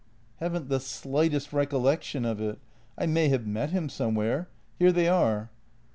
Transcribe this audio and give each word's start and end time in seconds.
""Haven't 0.39 0.67
the 0.67 0.79
slightest 0.79 1.53
recollection 1.53 2.25
of 2.25 2.41
it. 2.41 2.57
I 2.97 3.05
may 3.05 3.27
have 3.29 3.45
met 3.45 3.69
him 3.69 3.87
somewhere. 3.87 4.49
Here 4.79 4.91
they 4.91 5.07
are." 5.07 5.51